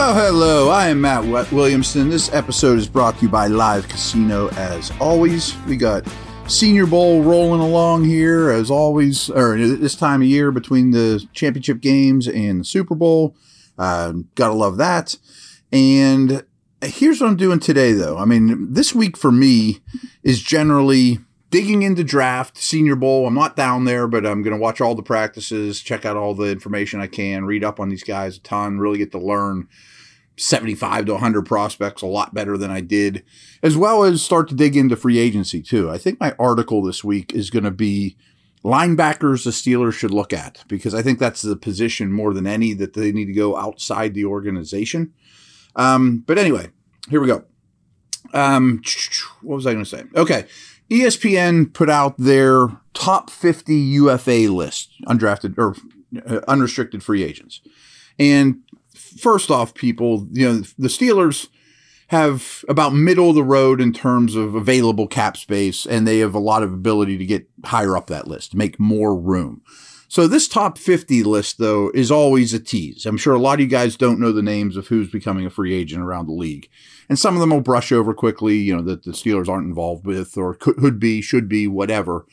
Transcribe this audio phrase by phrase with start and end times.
[0.00, 2.08] Well, hello, I am Matt Williamson.
[2.08, 5.54] This episode is brought to you by Live Casino as always.
[5.66, 6.10] We got
[6.48, 11.82] Senior Bowl rolling along here as always, or this time of year between the championship
[11.82, 13.36] games and the Super Bowl.
[13.76, 15.16] Uh, gotta love that.
[15.70, 16.46] And
[16.82, 18.16] here's what I'm doing today, though.
[18.16, 19.80] I mean, this week for me
[20.22, 21.18] is generally
[21.50, 23.26] digging into draft, Senior Bowl.
[23.26, 26.34] I'm not down there, but I'm going to watch all the practices, check out all
[26.34, 29.68] the information I can, read up on these guys a ton, really get to learn
[30.40, 33.24] 75 to 100 prospects a lot better than I did,
[33.62, 35.90] as well as start to dig into free agency too.
[35.90, 38.16] I think my article this week is going to be
[38.64, 42.74] linebackers the Steelers should look at because I think that's the position more than any
[42.74, 45.12] that they need to go outside the organization.
[45.76, 46.68] Um, but anyway,
[47.08, 47.44] here we go.
[48.32, 48.82] Um,
[49.42, 50.04] what was I going to say?
[50.14, 50.46] Okay.
[50.90, 55.76] ESPN put out their top 50 UFA list, undrafted or
[56.26, 57.60] uh, unrestricted free agents.
[58.18, 58.62] And
[59.18, 61.48] first off, people, you know, the Steelers
[62.08, 66.34] have about middle of the road in terms of available cap space, and they have
[66.34, 69.62] a lot of ability to get higher up that list, make more room.
[70.08, 73.06] So this top 50 list, though, is always a tease.
[73.06, 75.50] I'm sure a lot of you guys don't know the names of who's becoming a
[75.50, 76.68] free agent around the league.
[77.08, 80.04] And some of them will brush over quickly, you know, that the Steelers aren't involved
[80.04, 82.26] with or could be, should be, whatever.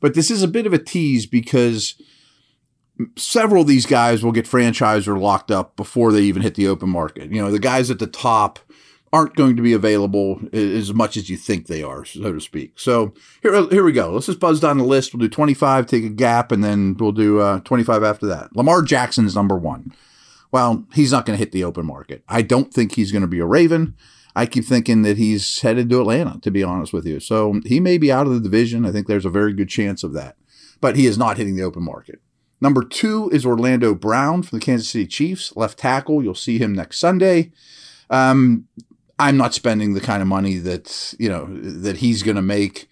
[0.00, 2.00] But this is a bit of a tease because
[3.16, 6.68] several of these guys will get franchised or locked up before they even hit the
[6.68, 7.30] open market.
[7.30, 8.58] You know, the guys at the top
[9.12, 12.78] aren't going to be available as much as you think they are, so to speak.
[12.78, 14.10] So here, here we go.
[14.10, 15.14] Let's just buzz down the list.
[15.14, 18.54] We'll do 25, take a gap, and then we'll do uh, 25 after that.
[18.56, 19.92] Lamar Jackson's number one.
[20.50, 22.24] Well, he's not going to hit the open market.
[22.28, 23.96] I don't think he's going to be a Raven.
[24.36, 27.20] I keep thinking that he's headed to Atlanta, to be honest with you.
[27.20, 28.84] So he may be out of the division.
[28.84, 30.36] I think there's a very good chance of that.
[30.80, 32.20] But he is not hitting the open market.
[32.60, 36.22] Number two is Orlando Brown from the Kansas City Chiefs, left tackle.
[36.22, 37.52] You'll see him next Sunday.
[38.10, 38.66] Um,
[39.18, 42.88] I'm not spending the kind of money that you know that he's going to make.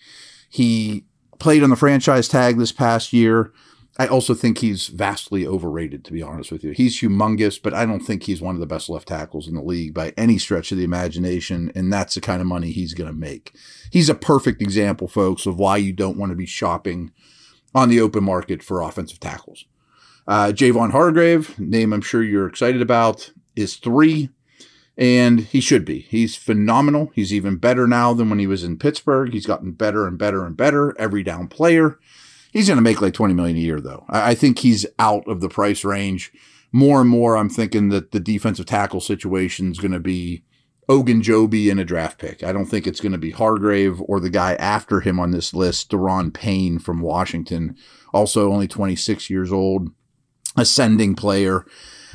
[0.48, 1.04] He
[1.38, 3.52] played on the franchise tag this past year.
[3.98, 6.70] I also think he's vastly overrated, to be honest with you.
[6.70, 9.62] He's humongous, but I don't think he's one of the best left tackles in the
[9.62, 11.70] league by any stretch of the imagination.
[11.74, 13.54] And that's the kind of money he's going to make.
[13.90, 17.12] He's a perfect example, folks, of why you don't want to be shopping
[17.74, 19.64] on the open market for offensive tackles.
[20.26, 24.30] Uh, Javon Hargrave, name I'm sure you're excited about, is three
[24.96, 26.00] and he should be.
[26.00, 27.10] He's phenomenal.
[27.14, 29.32] He's even better now than when he was in Pittsburgh.
[29.32, 31.98] He's gotten better and better and better every down player.
[32.52, 34.04] He's going to make like 20 million a year though.
[34.08, 36.32] I, think he's out of the price range.
[36.70, 40.44] More and more, I'm thinking that the defensive tackle situation is going to be
[40.88, 42.42] Ogunjobi in a draft pick.
[42.42, 45.54] I don't think it's going to be Hargrave or the guy after him on this
[45.54, 47.76] list, Daron Payne from Washington,
[48.12, 49.90] also only 26 years old,
[50.56, 51.64] ascending player.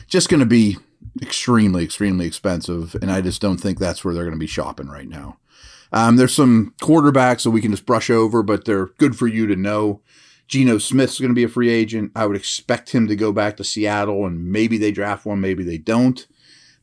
[0.08, 0.78] Just going to be
[1.22, 4.88] extremely, extremely expensive, and I just don't think that's where they're going to be shopping
[4.88, 5.38] right now.
[5.92, 9.48] Um, there's some quarterbacks that we can just brush over, but they're good for you
[9.48, 10.02] to know.
[10.48, 12.12] Geno Smith's going to be a free agent.
[12.16, 15.64] I would expect him to go back to Seattle, and maybe they draft one, maybe
[15.64, 16.26] they don't.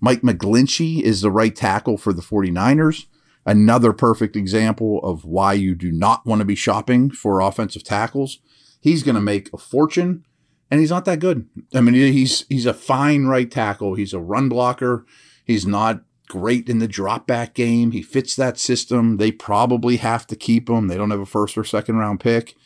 [0.05, 3.07] Mike McGlinchey is the right tackle for the 49ers.
[3.47, 8.39] Another perfect example of why you do not want to be shopping for offensive tackles.
[8.83, 10.27] He's going to make a fortune
[10.71, 11.49] and he's not that good.
[11.75, 13.95] I mean, he's he's a fine right tackle.
[13.95, 15.07] He's a run blocker.
[15.43, 17.93] He's not great in the drop back game.
[17.93, 19.17] He fits that system.
[19.17, 20.89] They probably have to keep him.
[20.89, 22.57] They don't have a first or second round pick.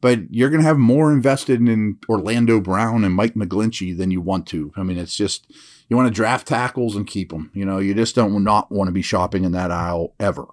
[0.00, 4.20] But you're going to have more invested in Orlando Brown and Mike McGlinchey than you
[4.20, 4.72] want to.
[4.76, 5.46] I mean, it's just
[5.88, 7.50] you want to draft tackles and keep them.
[7.52, 10.46] You know, you just don't not want to be shopping in that aisle ever.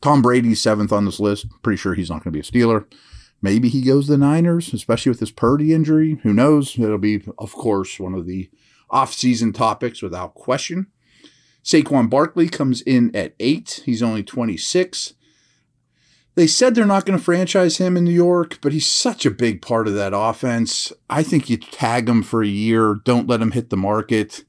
[0.00, 1.46] Tom Brady's seventh on this list.
[1.62, 2.86] Pretty sure he's not going to be a Steeler.
[3.42, 6.18] Maybe he goes the Niners, especially with his Purdy injury.
[6.22, 6.78] Who knows?
[6.78, 8.50] It'll be, of course, one of the
[8.90, 10.88] off-season topics without question.
[11.64, 13.82] Saquon Barkley comes in at eight.
[13.84, 15.14] He's only 26.
[16.36, 19.30] They said they're not going to franchise him in New York, but he's such a
[19.30, 20.92] big part of that offense.
[21.08, 24.44] I think you tag him for a year, don't let him hit the market.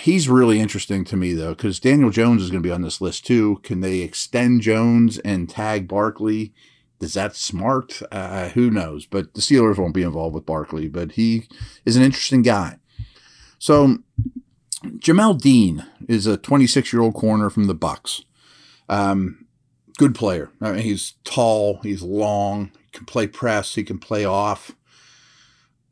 [0.00, 3.00] He's really interesting to me, though, because Daniel Jones is going to be on this
[3.00, 3.60] list too.
[3.64, 6.54] Can they extend Jones and tag Barkley?
[7.00, 8.00] Is that smart?
[8.12, 9.06] Uh, who knows?
[9.06, 11.48] But the Steelers won't be involved with Barkley, but he
[11.84, 12.78] is an interesting guy.
[13.58, 13.98] So
[14.84, 18.22] Jamel Dean is a 26 year old corner from the Bucks.
[18.88, 19.45] Um,
[19.96, 20.50] good player.
[20.60, 24.72] I mean, he's tall, he's long, he can play press, he can play off.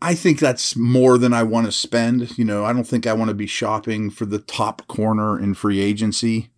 [0.02, 2.36] I think that's more than I want to spend.
[2.36, 5.54] You know, I don't think I want to be shopping for the top corner in
[5.54, 6.50] free agency.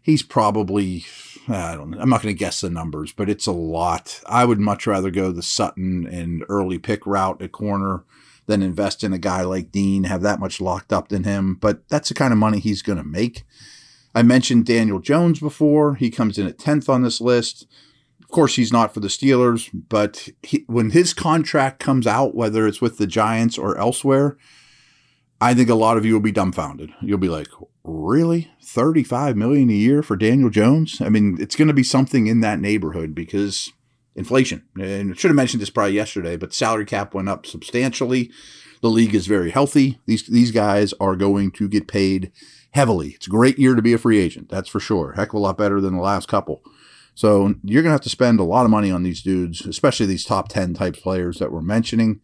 [0.00, 1.04] He's probably
[1.48, 1.98] I don't know.
[2.00, 4.20] I'm not going to guess the numbers, but it's a lot.
[4.26, 8.04] I would much rather go the Sutton and early pick route at corner
[8.46, 11.54] than invest in a guy like Dean, have that much locked up in him.
[11.54, 13.44] But that's the kind of money he's going to make.
[14.16, 15.96] I mentioned Daniel Jones before.
[15.96, 17.66] He comes in at 10th on this list.
[18.22, 22.66] Of course, he's not for the Steelers, but he, when his contract comes out, whether
[22.66, 24.38] it's with the Giants or elsewhere,
[25.38, 26.92] I think a lot of you will be dumbfounded.
[27.02, 27.48] You'll be like,
[27.84, 28.50] really?
[28.62, 30.98] 35 million a year for Daniel Jones?
[31.02, 33.70] I mean, it's going to be something in that neighborhood because
[34.14, 34.64] inflation.
[34.80, 38.30] And I should have mentioned this probably yesterday, but salary cap went up substantially.
[38.80, 40.00] The league is very healthy.
[40.06, 42.32] These these guys are going to get paid
[42.76, 43.08] heavily.
[43.08, 45.12] It's a great year to be a free agent, that's for sure.
[45.12, 46.62] Heck of a lot better than the last couple.
[47.14, 50.04] So you're going to have to spend a lot of money on these dudes, especially
[50.04, 52.20] these top 10 type players that we're mentioning.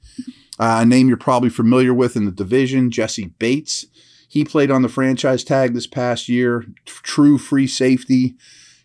[0.61, 3.87] Uh, a name you're probably familiar with in the division, Jessie Bates.
[4.29, 8.37] He played on the franchise tag this past year, true free safety.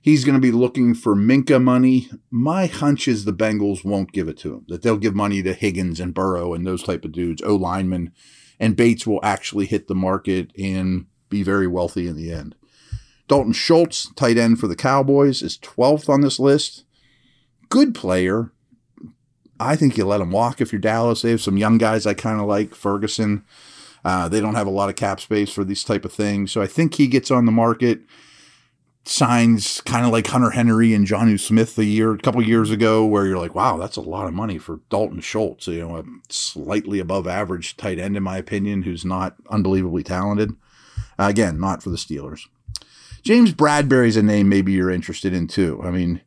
[0.02, 2.10] He's going to be looking for Minkah money.
[2.32, 5.52] My hunch is the Bengals won't give it to him, that they'll give money to
[5.52, 8.14] Higgins and Burrow and those type of dudes, O linemen,
[8.58, 12.56] and Bates will actually hit the market and be very wealthy in the end.
[13.28, 16.86] Dalton Schultz, tight end for the Cowboys, is 12th on this list.
[17.70, 18.52] Good player.
[19.60, 21.22] I think you let him walk if you're Dallas.
[21.22, 22.74] They have some young guys I kind of like.
[22.74, 23.44] Ferguson.
[24.06, 26.52] Uh, they don't have a lot of cap space for these type of things.
[26.52, 28.02] So I think he gets on the market.
[29.04, 33.06] Signs kind of like Hunter Henry and Jonnu Smith a year, a couple years ago,
[33.06, 36.04] where you're like, wow, that's a lot of money for Dalton Schultz, you know, a
[36.30, 40.56] slightly above average tight end, in my opinion, who's not unbelievably talented.
[41.20, 42.42] Uh, again, not for the Steelers.
[43.24, 45.82] James Bradberry's a name maybe you're interested in too.
[45.84, 46.22] I mean,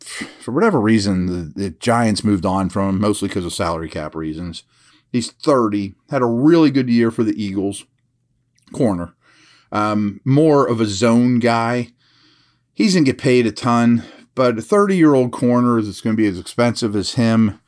[0.00, 4.14] for whatever reason, the, the Giants moved on from him, mostly because of salary cap
[4.14, 4.64] reasons.
[5.10, 7.84] He's 30, had a really good year for the Eagles.
[8.72, 9.14] Corner.
[9.70, 11.92] Um, more of a zone guy.
[12.74, 14.02] He's going to get paid a ton,
[14.34, 17.60] but a 30 year old corner is going to be as expensive as him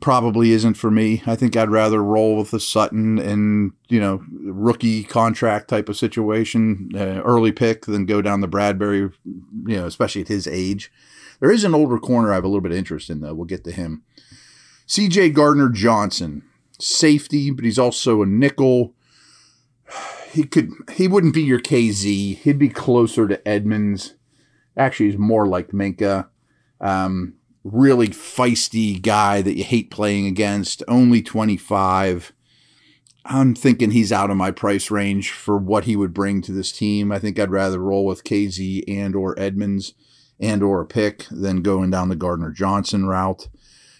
[0.00, 1.22] probably isn't for me.
[1.26, 5.96] I think I'd rather roll with the Sutton and you know rookie contract type of
[5.96, 10.92] situation, uh, early pick, than go down the Bradberry, You know, especially at his age.
[11.40, 13.34] There is an older corner I have a little bit of interest in though.
[13.34, 14.02] We'll get to him.
[14.86, 15.30] C.J.
[15.30, 16.42] Gardner Johnson,
[16.78, 18.94] safety, but he's also a nickel.
[20.30, 22.36] He could he wouldn't be your Kazee.
[22.38, 24.14] He'd be closer to Edmunds.
[24.76, 26.28] Actually, he's more like Minkah.
[26.80, 32.32] Um, really feisty guy that you hate playing against, only 25.
[33.24, 36.70] I'm thinking he's out of my price range for what he would bring to this
[36.70, 37.10] team.
[37.10, 39.94] I think I'd rather roll with Kazee and or Edmunds
[40.38, 43.48] and or a pick than going down the Gardner Johnson route.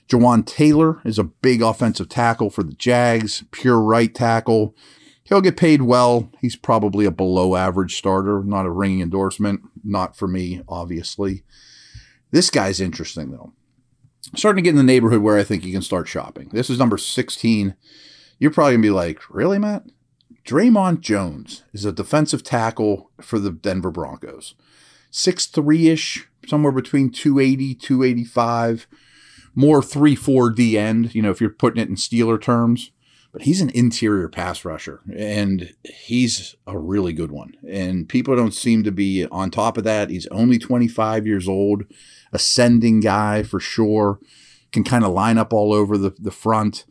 [0.08, 4.76] Jawaan Taylor is a big offensive tackle for the Jags, pure right tackle.
[5.22, 6.31] He'll get paid well.
[6.40, 9.62] He's probably a below average starter, not a ringing endorsement.
[9.82, 11.44] Not for me, obviously.
[12.34, 13.52] This guy's interesting, though.
[14.34, 16.48] Starting to get in the neighborhood where I think you can start shopping.
[16.52, 17.76] This is number 16.
[18.40, 19.84] You're probably going to be like, really, Matt?
[20.44, 24.56] Dre'Mont Jones is a defensive tackle for the Denver Broncos.
[25.12, 28.88] 6'3 ish, somewhere between 280, 285.
[29.54, 32.90] More 3 4 D end, you know, if you're putting it in Steeler terms
[33.34, 37.52] but he's an interior pass rusher and he's a really good one.
[37.69, 40.08] And people don't seem to be on top of that.
[40.08, 41.82] He's only 25 years old,
[42.34, 44.19] ascending guy for sure,
[44.72, 46.84] can kind of line up all over the, the front.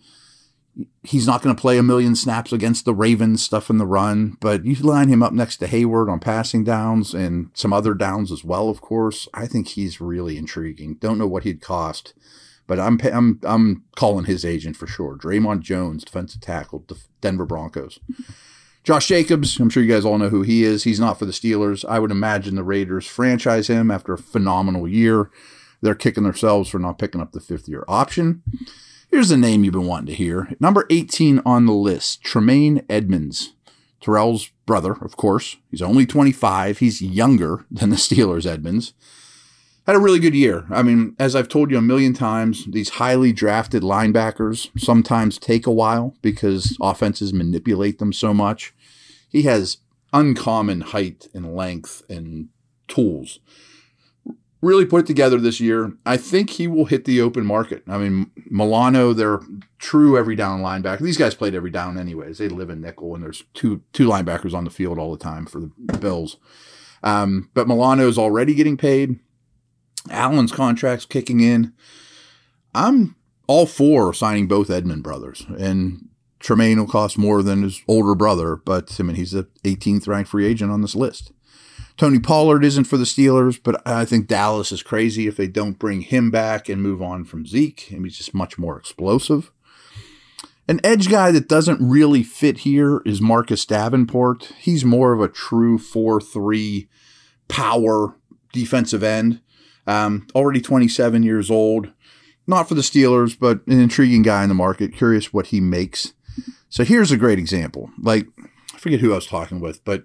[1.03, 4.37] He's not going to play a million snaps against the Ravens, stuff in the run,
[4.41, 8.31] but you line him up next to Heyward on passing downs and some other downs
[8.31, 9.27] as well, of course.
[9.35, 10.95] I think he's really intriguing.
[10.95, 12.13] Don't know what he'd cost
[12.67, 15.17] but I'm I'm I'm calling his agent for sure.
[15.17, 16.85] Dre'Mont Jones, defensive tackle,
[17.21, 17.99] Denver Broncos.
[18.83, 20.83] Josh Jacobs, I'm sure you guys all know who he is.
[20.83, 21.85] He's not for the Steelers.
[21.87, 25.31] I would imagine the Raiders franchise him after a phenomenal year.
[25.81, 28.43] They're kicking themselves for not picking up the fifth year option.
[29.09, 30.49] Here's the name you've been wanting to hear.
[30.59, 33.53] Number 18 on the list, Tremaine Edmunds.
[34.01, 35.55] Terrell's brother, of course.
[35.71, 36.79] He's only 25.
[36.79, 38.93] He's younger than the Steelers' Edmunds
[39.85, 40.65] had a really good year.
[40.69, 45.67] I mean, as I've told you a million times, these highly drafted linebackers sometimes take
[45.67, 48.73] a while because offenses manipulate them so much.
[49.29, 49.77] He has
[50.13, 52.49] uncommon height and length and
[52.87, 53.39] tools.
[54.61, 55.97] Really put it together this year.
[56.05, 57.83] I think he will hit the open market.
[57.85, 59.41] I mean, Milano, they're
[59.77, 60.99] true every down linebacker.
[60.99, 62.37] These guys played every down anyways.
[62.37, 65.45] They live in nickel, and there's two two linebackers on the field all the time
[65.45, 66.37] for the Bills.
[67.03, 69.19] Um, but Milano is already getting paid.
[70.09, 71.73] Allen's contract's kicking in.
[72.75, 73.15] I'm
[73.47, 78.55] all for signing both Edmund brothers, and Tremaine will cost more than his older brother,
[78.55, 81.31] but I mean he's the 18th ranked free agent on this list.
[81.95, 85.77] Tony Pollard isn't for the Steelers, but I think Dallas is crazy if they don't
[85.77, 87.87] bring him back and move on from Zeke.
[87.91, 89.51] I mean, he's just much more explosive.
[90.67, 94.53] An edge guy that doesn't really fit here is Marcus Davenport.
[94.57, 96.89] He's more of a true 4 3
[97.47, 98.15] power
[98.51, 99.41] defensive end.
[99.85, 101.91] Um, already 27 years old.
[102.45, 104.93] Not for the Steelers, but an intriguing guy in the market.
[104.93, 106.13] Curious what he makes.
[106.69, 107.89] So here's a great example.
[108.01, 108.27] Like,
[108.73, 110.03] I forget who I was talking with, but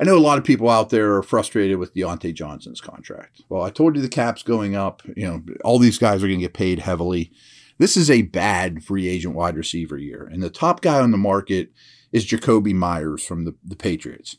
[0.00, 3.42] I know a lot of people out there are frustrated with Diontae Johnson's contract.
[3.48, 5.02] Well, I told you the cap's going up.
[5.16, 7.32] You know, all these guys are going to get paid heavily.
[7.78, 10.28] This is a bad free agent wide receiver year.
[10.30, 11.70] And the top guy on the market
[12.10, 14.36] is Jakobi Meyers from the, the Patriots.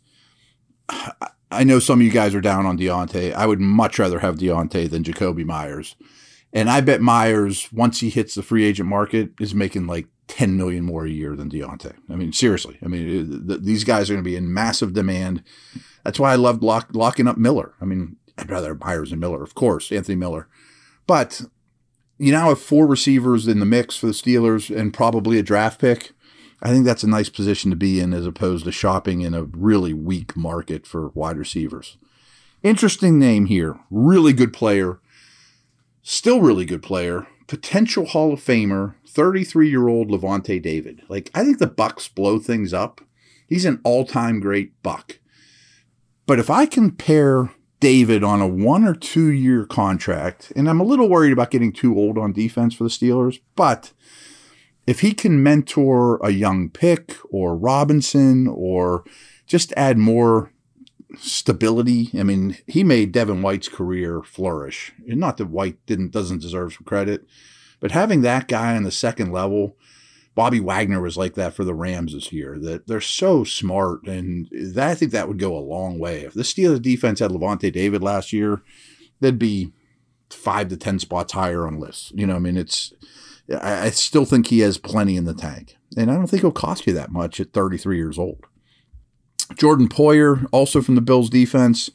[0.90, 3.34] I know some of you guys are down on Diontae.
[3.34, 5.96] I would much rather have Diontae than Jakobi Meyers.
[6.52, 10.58] And I bet Meyers, once he hits the free agent market, is making like 10
[10.58, 11.96] million more a year than Diontae.
[12.10, 12.78] I mean, seriously.
[12.84, 15.44] I mean, th- these guys are going to be in massive demand.
[16.04, 17.74] That's why I loved lock, locking up Miller.
[17.82, 20.48] I mean, I'd rather have Meyers than Miller, of course, Anthony Miller.
[21.08, 21.42] But
[22.18, 25.80] you now have four receivers in the mix for the Steelers and probably a draft
[25.80, 26.13] pick.
[26.64, 29.44] I think that's a nice position to be in as opposed to shopping in a
[29.44, 31.98] really weak market for wide receivers.
[32.64, 33.78] Interesting name here.
[33.92, 35.00] Really good player.
[36.02, 37.28] Still really good player.
[37.48, 41.02] Potential Hall of Famer, 33 year old Lavonte David.
[41.10, 43.02] Like, I think the Bucks blow things up.
[43.46, 45.20] He's an all time great Buck.
[46.26, 47.52] But if I can pair
[47.82, 51.74] David on a one or two year contract, and I'm a little worried about getting
[51.74, 53.92] too old on defense for the Steelers, but
[54.86, 59.04] if he can mentor a young pick or Robinson or
[59.46, 60.52] just add more
[61.18, 64.92] stability, I mean, he made Devin White's career flourish.
[65.08, 67.26] And not that White didn't doesn't deserve some credit,
[67.80, 69.78] but having that guy on the second level,
[70.36, 72.58] Bobby Wagner was like that for the Rams this year.
[72.60, 76.22] That they're so smart, and that, I think that would go a long way.
[76.22, 78.62] If the Steelers defense had Lavonte David last year,
[79.20, 79.72] they'd be
[80.30, 82.12] five to ten spots higher on lists.
[82.16, 82.94] You know, I mean, it's
[83.52, 85.78] I, I still think he has plenty in the tank.
[85.98, 88.46] And I don't think he'll cost you that much at 33 years old.
[89.56, 91.90] Jordan Poyer, also from the Bills defense,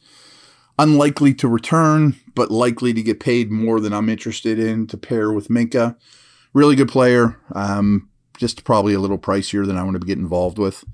[0.79, 5.33] unlikely to return, but likely to get paid more than I'm interested in to pair
[5.33, 5.97] with Minkah.
[6.53, 10.59] Really good player, um, just probably a little pricier than I want to get involved
[10.59, 10.85] with.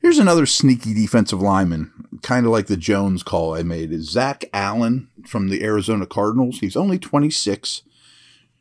[0.00, 4.44] Here's another sneaky defensive lineman, kind of like the Jones call I made, is Zach
[4.52, 6.60] Allen from the Arizona Cardinals.
[6.60, 7.82] He's only 26,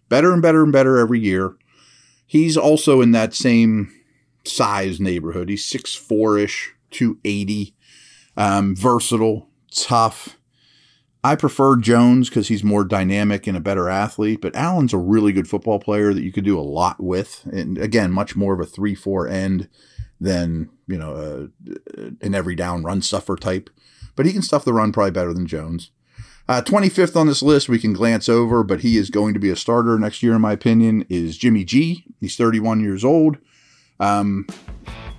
[0.09, 1.55] better and better and better every year.
[2.25, 3.91] He's also in that same
[4.43, 5.49] size neighborhood.
[5.49, 7.73] He's 6'4 ish, 280,
[8.37, 10.37] um, versatile, tough.
[11.23, 15.33] I prefer Jones because he's more dynamic and a better athlete, but Allen's a really
[15.33, 17.45] good football player that you could do a lot with.
[17.51, 19.67] And again, much more of a 3 4 end
[20.21, 23.69] than, you know, a, an every down run stuffer type.
[24.15, 25.91] But he can stuff the run probably better than Jones.
[26.49, 29.51] Uh, 25th on this list, we can glance over, but he is going to be
[29.51, 32.05] a starter next year, in my opinion, is Jimmy G.
[32.19, 33.37] He's 31 years old.
[33.99, 34.47] Um,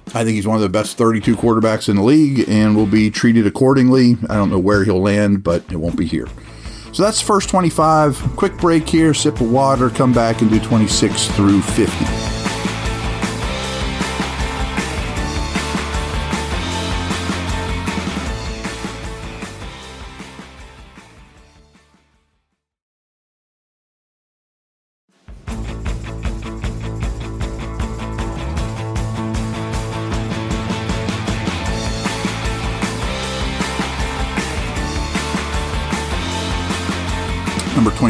[0.08, 3.12] I think he's one of the best 32 quarterbacks in the league and will be
[3.12, 4.16] treated accordingly.
[4.28, 6.26] I don't know where he'll land, but it won't be here.
[6.92, 8.16] So that's first 25.
[8.34, 12.29] Quick break here, sip of water, come back and do 26 through 50.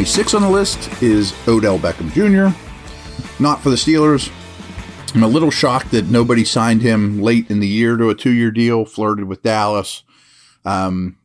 [0.00, 2.56] 26 on the list is Odell Beckham Jr.
[3.38, 4.32] Not for the Steelers.
[5.14, 8.30] I'm a little shocked that nobody signed him late in the year to a two
[8.30, 10.02] year deal, flirted with Dallas.
[10.64, 11.18] Um,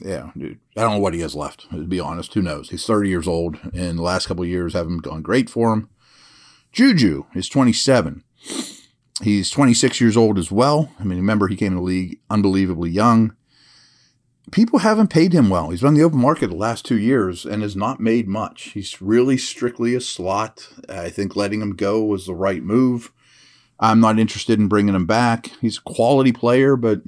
[0.00, 2.32] yeah, dude, I don't know what he has left, to be honest.
[2.32, 2.70] Who knows?
[2.70, 5.90] He's 30 years old, and the last couple years haven't gone great for him.
[6.72, 8.24] Juju is 27.
[9.22, 10.90] He's 26 years old as well.
[10.98, 13.36] I mean, remember, he came to the league unbelievably young
[14.52, 15.70] people haven't paid him well.
[15.70, 18.70] He's been on the open market the last two years and has not made much.
[18.74, 20.68] He's really strictly a slot.
[20.88, 23.12] I think letting him go was the right move.
[23.78, 25.48] I'm not interested in bringing him back.
[25.60, 27.02] He's a quality player, but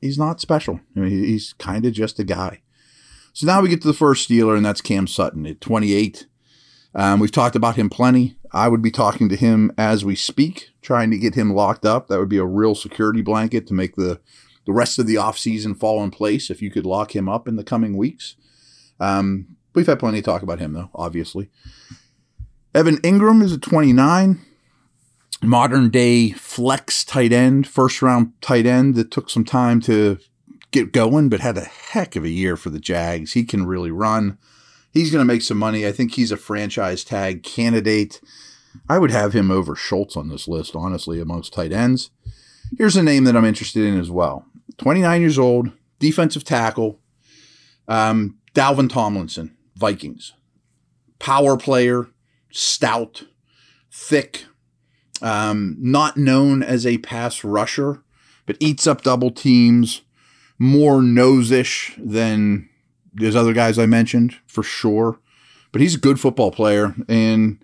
[0.00, 0.80] he's not special.
[0.96, 2.62] I mean, he's kind of just a guy.
[3.32, 6.26] So now we get to the first Steeler, and that's Cam Sutton at 28.
[6.94, 8.36] Um, we've talked about him plenty.
[8.50, 12.08] I would be talking to him as we speak, trying to get him locked up.
[12.08, 14.20] That would be a real security blanket to make the
[14.68, 17.56] the rest of the offseason fall in place if you could lock him up in
[17.56, 18.36] the coming weeks.
[19.00, 21.48] Um, we've had plenty of talk about him, though, obviously.
[22.74, 24.38] Evan Engram is a 29.
[25.42, 30.18] Modern day flex tight end, first round tight end that took some time to
[30.70, 33.32] get going, but had a heck of a year for the Jags.
[33.32, 34.36] He can really run.
[34.92, 35.86] He's going to make some money.
[35.86, 38.20] I think he's a franchise tag candidate.
[38.86, 42.10] I would have him over Schultz on this list, honestly, amongst tight ends.
[42.76, 44.44] Here's a name that I'm interested in as well
[44.76, 47.00] 29 years old, defensive tackle,
[47.88, 50.34] um, Dalvin Tomlinson, Vikings.
[51.18, 52.08] Power player,
[52.50, 53.24] stout,
[53.90, 54.44] thick,
[55.20, 58.02] um, not known as a pass rusher,
[58.46, 60.02] but eats up double teams,
[60.58, 62.68] more nose-ish than
[63.12, 65.18] those other guys I mentioned for sure.
[65.72, 67.62] But he's a good football player, and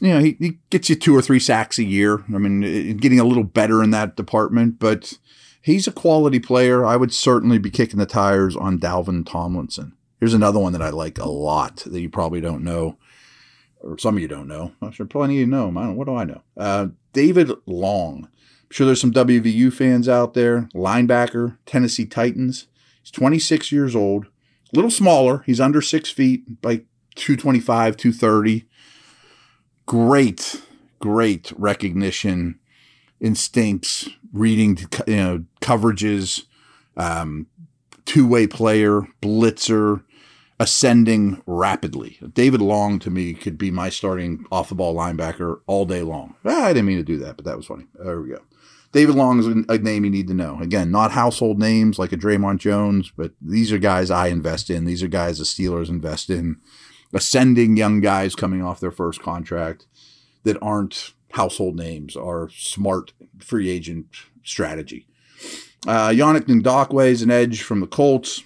[0.00, 2.24] you know he, he gets you two or three sacks a year.
[2.34, 5.14] I mean, getting a little better in that department, but
[5.60, 6.84] he's a quality player.
[6.84, 9.94] I would certainly be kicking the tires on Dalvin Tomlinson.
[10.20, 12.96] Here's another one that I like a lot that you probably don't know,
[13.80, 14.72] or some of you don't know.
[14.82, 15.78] I'm sure plenty of you know him.
[15.78, 16.42] I don't, what do I know?
[16.56, 18.24] Uh, David Long.
[18.24, 20.68] I'm sure there's some WVU fans out there.
[20.74, 22.66] Linebacker, Tennessee Titans.
[23.02, 25.42] He's 26 years old, a little smaller.
[25.46, 26.84] He's under six feet, like
[27.14, 28.64] 225, 230.
[29.86, 30.62] Great,
[30.98, 32.58] great recognition,
[33.20, 36.44] instincts, reading, you know, coverages,
[36.96, 37.46] um,
[38.04, 40.02] two way player, blitzer,
[40.60, 42.18] ascending rapidly.
[42.32, 46.34] David Long to me could be my starting off the ball linebacker all day long.
[46.44, 47.86] Ah, I didn't mean to do that, but that was funny.
[47.94, 48.40] There we go.
[48.90, 50.58] David Long is a name you need to know.
[50.60, 54.86] Again, not household names like a Dre'Mont Jones, but these are guys I invest in.
[54.86, 56.56] These are guys the Steelers invest in.
[57.12, 59.86] Ascending young guys coming off their first contract
[60.44, 64.06] that aren't household names are smart free agent
[64.42, 65.06] strategy.
[65.86, 68.42] Uh, Yannick Ngakoue is an edge from the Colts.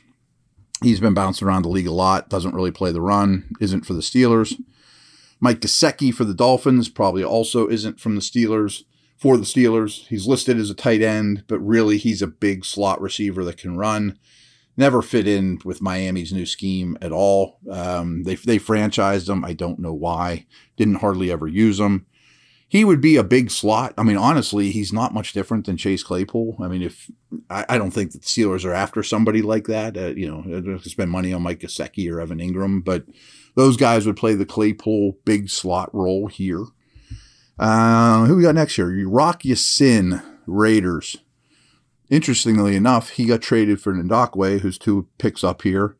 [0.83, 3.95] He's been bouncing around the league a lot, doesn't really play the run, isn't for
[3.95, 4.61] the Steelers.
[5.41, 8.85] Mike Gesicki for the Dolphins probably also isn't from the Steelers
[9.17, 10.07] for the Steelers.
[10.09, 13.77] He's listed as a tight end, but really he's a big slot receiver that can
[13.77, 14.19] run.
[14.77, 17.59] Never fit in with Miami's new scheme at all.
[17.71, 19.45] Um, they they franchised him.
[19.45, 20.47] I don't know why.
[20.77, 22.07] Didn't hardly ever use him.
[22.73, 23.93] He would be a big slot.
[23.99, 26.57] I mean, honestly, he's not much different than Chase Claypool.
[26.59, 27.11] I mean, if
[27.51, 31.11] I, I don't think the Steelers are after somebody like that, uh, you know, spend
[31.11, 33.05] money on Mike Gesicki or Evan Engram, but
[33.57, 36.65] those guys would play the Claypool big slot role here.
[37.59, 39.07] Uh, who we got next here?
[39.07, 41.19] Rock Ya-Sin, Raiders.
[42.09, 45.99] Interestingly enough, he got traded for Ngakoue, who's two picks up here.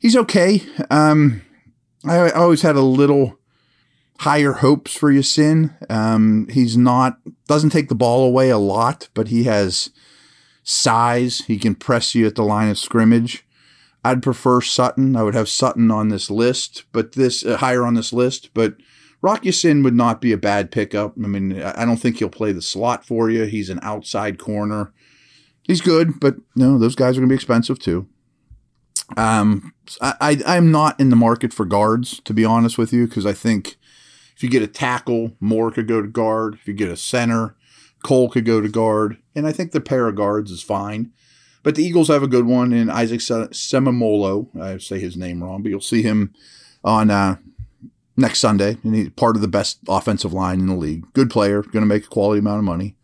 [0.00, 0.60] He's okay.
[0.90, 1.42] Um,
[2.04, 3.38] I, always had a little
[4.20, 5.74] higher hopes for Ya-Sin.
[5.88, 9.90] Um, he's not doesn't take the ball away a lot, but he has
[10.62, 11.38] size.
[11.46, 13.46] He can press you at the line of scrimmage.
[14.04, 15.16] I'd prefer Sutton.
[15.16, 18.74] I would have Sutton on this list, but this uh, higher on this list, but
[19.22, 21.14] Rock Ya-Sin would not be a bad pickup.
[21.16, 23.44] I mean, I don't think he'll play the slot for you.
[23.44, 24.92] He's an outside corner.
[25.62, 28.06] He's good, but no, those guys are going to be expensive too.
[29.16, 33.06] Um, I, I am not in the market for guards to be honest with you
[33.06, 33.76] because I think
[34.40, 36.54] if you get a tackle, Moore could go to guard.
[36.54, 37.56] If you get a center,
[38.02, 41.12] Cole could go to guard, and I think the pair of guards is fine.
[41.62, 44.58] But the Eagles have a good one in Isaac Seumalo.
[44.58, 46.32] I say his name wrong, but you'll see him
[46.82, 47.36] on uh,
[48.16, 51.04] next Sunday, and he's part of the best offensive line in the league.
[51.12, 52.96] Good player, going to make a quality amount of money.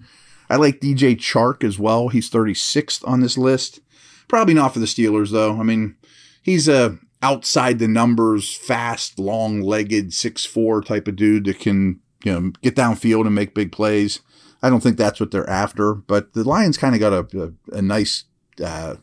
[0.48, 2.08] I like DJ Chark as well.
[2.08, 3.80] He's 36th on this list.
[4.26, 5.60] Probably not for the Steelers though.
[5.60, 5.96] I mean,
[6.40, 12.52] he's a outside the numbers, fast, long-legged, six-four type of dude that can you know
[12.62, 14.20] get downfield and make big plays.
[14.62, 17.78] I don't think that's what they're after, but the Lions kind of got a, a,
[17.78, 18.24] a nice
[18.62, 18.96] uh,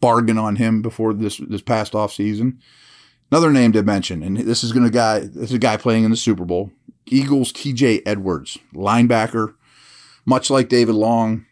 [0.00, 2.60] bargain on him before this this past off season.
[3.30, 5.20] Another name to mention, and this is going to guy.
[5.20, 6.70] This is a guy playing in the Super Bowl.
[7.06, 8.02] Eagles T.J.
[8.06, 9.54] Edwards, linebacker,
[10.24, 11.46] much like David Long,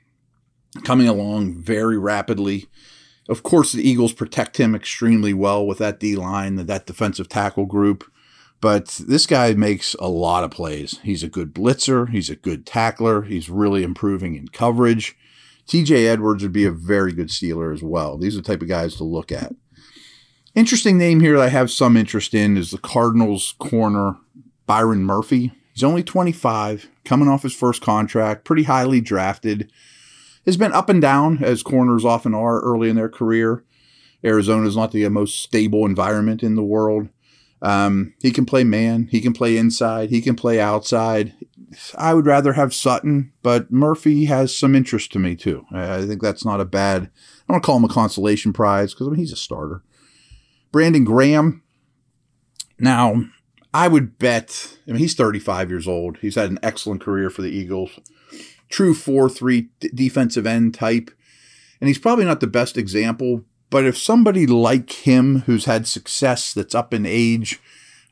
[0.85, 2.67] coming along very rapidly.
[3.31, 7.65] Of course, the Eagles protect him extremely well with that D line, that defensive tackle
[7.65, 8.05] group.
[8.61, 10.99] But this guy makes a lot of plays.
[11.03, 12.11] He's a good blitzer.
[12.11, 13.23] He's a good tackler.
[13.23, 15.17] He's really improving in coverage.
[15.67, 18.19] TJ Edwards would be a very good Steeler as well.
[18.19, 19.55] These are the type of guys to look at.
[20.57, 24.17] Interesting name here that I have some interest in is the Cardinals corner
[24.67, 25.53] Byron Murphy.
[25.73, 29.71] He's only 25, coming off his first contract, pretty highly drafted.
[30.47, 33.65] Has been up and down as corners often are early in their career.
[34.25, 37.09] Arizona is not the most stable environment in the world.
[37.63, 41.35] Um, he can play man, he can play inside, he can play outside.
[41.97, 45.67] I would rather have Sutton, but Murphy has some interest to me too.
[45.71, 47.11] I think that's not a bad.
[47.49, 49.83] I don't call him a consolation prize because I mean he's a starter.
[50.73, 51.63] Brandon Graham.
[52.79, 53.25] Now,
[53.75, 56.19] I would bet, I mean, he's 35 years old.
[56.19, 57.99] He's had an excellent career for the Eagles.
[58.71, 61.11] True 4 3 d- defensive end type.
[61.81, 66.53] And he's probably not the best example, but if somebody like him who's had success
[66.55, 67.61] that's up in age,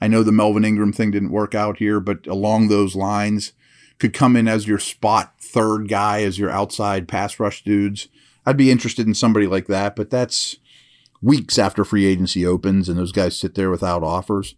[0.00, 3.52] I know the Melvin Ingram thing didn't work out here, but along those lines,
[3.98, 8.08] could come in as your spot third guy, as your outside pass rush dudes.
[8.46, 10.56] I'd be interested in somebody like that, but that's
[11.20, 14.54] weeks after free agency opens and those guys sit there without offers.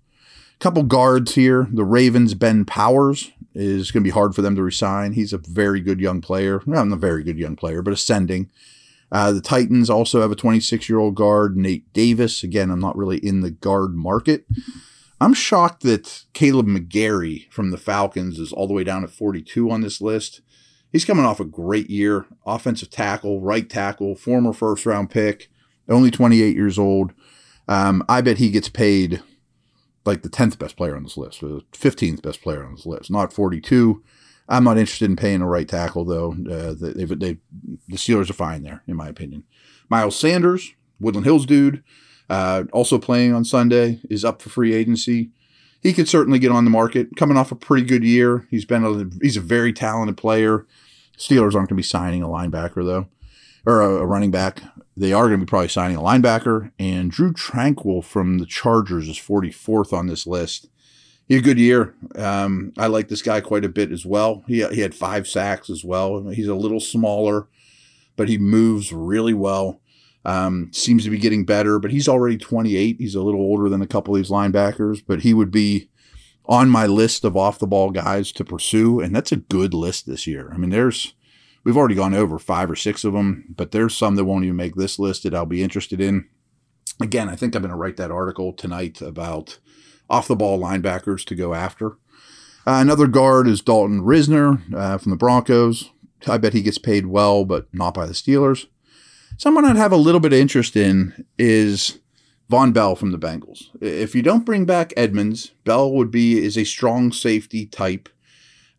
[0.60, 1.68] Couple guards here.
[1.72, 5.12] The Ravens, Ben Powers is going to be hard for them to resign.
[5.12, 6.62] He's a very good young player.
[6.66, 8.50] Well, not a very good young player, but ascending.
[9.10, 12.44] Uh, the Titans also have a 26 year old guard, Nate Davis.
[12.44, 14.44] Again, I'm not really in the guard market.
[15.18, 19.70] I'm shocked that Kaleb McGary from the Falcons is all the way down at 42
[19.70, 20.42] on this list.
[20.92, 22.26] He's coming off a great year.
[22.44, 25.48] Offensive tackle, right tackle, former first round pick,
[25.88, 27.12] only 28 years old.
[27.66, 29.22] Um, I bet he gets paid
[30.04, 33.10] like the 10th best player on this list, the 15th best player on this list,
[33.10, 34.02] not 42.
[34.48, 36.32] I'm not interested in paying a right tackle, though.
[36.50, 37.38] Uh, they, they,
[37.88, 39.44] the Steelers are fine there, in my opinion.
[39.88, 41.84] Miles Sanders, Woodland Hills dude,
[42.28, 45.30] uh, also playing on Sunday, is up for free agency.
[45.82, 47.16] He could certainly get on the market.
[47.16, 50.66] Coming off a pretty good year, he's been a, he's a very talented player.
[51.16, 53.06] Steelers aren't going to be signing a linebacker though,
[53.66, 54.62] or a, running back
[55.00, 56.72] they are going to be probably signing a linebacker.
[56.78, 60.68] And Drue Tranquill from the Chargers is 44th on this list.
[61.26, 61.94] He had a good year.
[62.16, 64.44] Um, I like this guy quite a bit as well.
[64.46, 66.28] He, he had five sacks as well.
[66.28, 67.48] He's a little smaller,
[68.16, 69.80] but he moves really well.
[70.24, 72.96] Um, seems to be getting better, but he's already 28.
[72.98, 75.88] He's a little older than a couple of these linebackers, but he would be
[76.44, 79.00] on my list of off the ball guys to pursue.
[79.00, 80.50] And that's a good list this year.
[80.52, 81.14] I mean, there's
[81.62, 84.56] We've already gone over five or six of them, but there's some that won't even
[84.56, 86.28] make this list that I'll be interested in.
[87.00, 89.58] Again, I think I'm going to write that article tonight about
[90.08, 91.98] off the ball linebackers to go after.
[92.66, 95.90] Uh, another guard is Dalton Risner uh, from the Broncos.
[96.26, 98.66] I bet he gets paid well, but not by the Steelers.
[99.38, 101.98] Someone I'd have a little bit of interest in is
[102.50, 103.68] Vonn Bell from the Bengals.
[103.80, 108.08] If you don't bring back Edmunds, Bell would be is a strong safety type.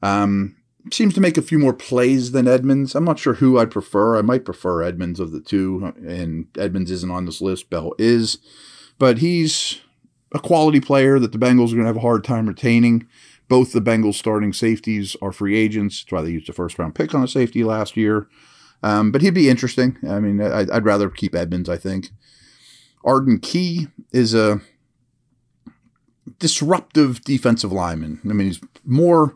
[0.03, 0.57] Um,
[0.91, 2.95] seems to make a few more plays than Edmunds.
[2.95, 4.17] I'm not sure who I'd prefer.
[4.17, 7.69] I might prefer Edmunds of the two, and Edmunds isn't on this list.
[7.69, 8.39] Bell is,
[8.97, 9.81] but he's
[10.33, 13.07] a quality player that the Bengals are going to have a hard time retaining.
[13.47, 16.03] Both the Bengals starting safeties are free agents.
[16.03, 18.27] That's why they used a first round pick on a safety last year.
[18.81, 19.97] Um, but he'd be interesting.
[20.07, 22.09] I mean, I, would rather keep Edmunds, I think.
[23.03, 24.61] Arden Key is a
[26.39, 28.21] disruptive defensive lineman.
[28.23, 29.35] I mean, he's more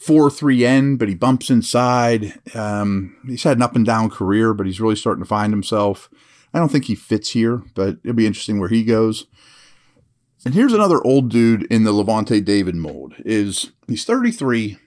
[0.00, 2.32] 4 3 end, but he bumps inside.
[2.54, 6.08] Um, he's had an up and down career, but he's really starting to find himself.
[6.54, 9.26] I don't think he fits here, but it'll be interesting where he goes.
[10.44, 13.14] And here's another old dude in the Lavonte David mold.
[13.18, 14.78] Is he's 33,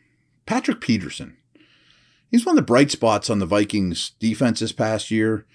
[0.47, 1.37] Patrick Peterson.
[2.31, 5.45] He's one of the bright spots on the Vikings defense this past year.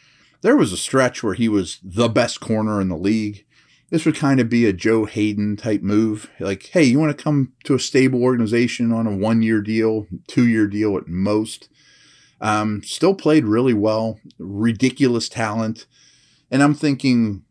[0.40, 3.44] There was a stretch where he was the best corner in the league
[3.90, 6.31] this would kind of be a Joe Haden type move.
[6.40, 10.07] Like, hey, you want to come to a stable organization on a one year deal,
[10.27, 11.68] two year deal at most.
[12.40, 15.87] Um, still played really well, ridiculous talent.
[16.51, 17.42] And I'm thinking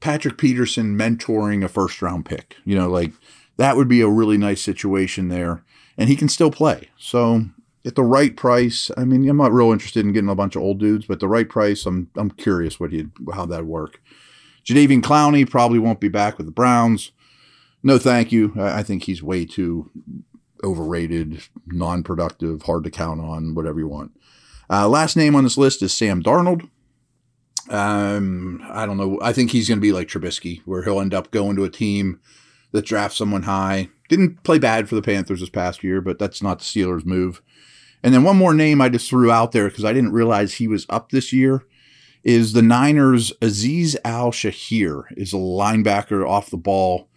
[0.00, 2.56] Patrick Peterson mentoring a first round pick.
[2.64, 3.12] You know, like
[3.56, 5.64] that would be a really nice situation there.
[5.98, 6.90] And he can still play.
[6.98, 7.46] So
[7.86, 10.62] at the right price, I mean, I'm not real interested in getting a bunch of
[10.62, 14.02] old dudes, but the right price, I'm I'm curious what he how that'd work.
[14.66, 17.12] Jadeveon Clowney probably won't be back with the Browns.
[17.82, 18.52] No, thank you.
[18.58, 19.90] I think he's way too
[20.64, 24.12] overrated, non productive, hard to count on, whatever you want.
[24.68, 26.68] Uh, last name on this list is Sam Darnold.
[27.68, 29.18] Um, I don't know.
[29.22, 31.70] I think he's going to be like Trubisky, where he'll end up going to a
[31.70, 32.20] team
[32.72, 33.88] that drafts someone high.
[34.08, 37.40] Didn't play bad for the Panthers this past year, but that's not the Steelers' move.
[38.02, 40.68] And then one more name I just threw out there because I didn't realize he
[40.68, 41.64] was up this year
[42.26, 47.08] is the Niners' Azeez Al-Shaair is a linebacker off the ball.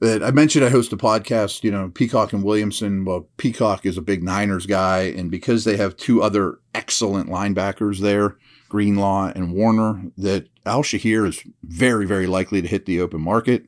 [0.00, 3.04] That I mentioned, I host a podcast, you know, Peacock and Williamson.
[3.04, 8.00] Well, Peacock is a big Niners guy, and because they have two other excellent linebackers
[8.00, 8.36] there,
[8.68, 13.66] Greenlaw and Warner, that Al-Shaair is very, very likely to hit the open market.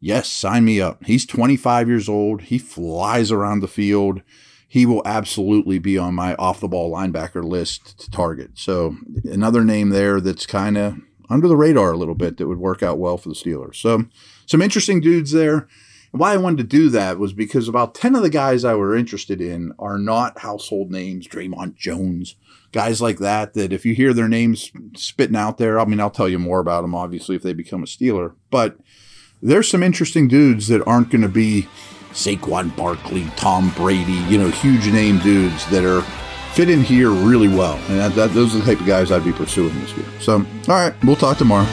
[0.00, 1.04] Yes, sign me up.
[1.04, 2.42] He's 25 years old.
[2.42, 4.22] He flies around the field
[4.72, 8.52] he will absolutely be on my off the ball linebacker list to target.
[8.54, 10.96] So another name there that's kind of
[11.28, 13.76] under the radar a little bit that would work out well for the Steelers.
[13.76, 14.06] So
[14.46, 15.68] some interesting dudes there.
[16.12, 18.96] Why I wanted to do that was because about 10 of the guys I were
[18.96, 22.36] interested in are not household names, Dre'Mont Jones,
[22.72, 26.08] guys like that, that if you hear their names spitting out there, I mean, I'll
[26.08, 28.36] tell you more about them, obviously, if they become a Steeler.
[28.50, 28.78] But
[29.42, 31.68] there's some interesting dudes that aren't going to be
[32.12, 36.02] Saquon Barkley, Tom Brady, you know, huge name dudes that are
[36.54, 37.76] fit in here really well.
[37.88, 40.06] And that, that, those are the type of guys I'd be pursuing this year.
[40.20, 41.66] So, all right, we'll talk tomorrow.